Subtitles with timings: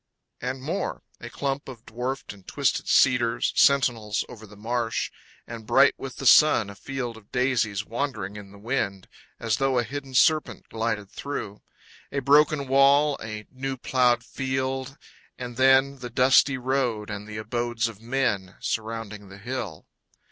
[0.41, 5.11] And more: a clump of dwarfed and twisted cedars, Sentinels over the marsh,
[5.45, 9.07] and bright with the sun A field of daises wandering in the wind
[9.39, 11.61] As though a hidden serpent glided through,
[12.11, 14.97] A broken wall, a new plowed field,
[15.37, 19.85] and then The dusty road and the abodes of men Surrounding the hill.